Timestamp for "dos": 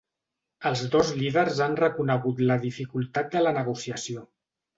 0.95-1.11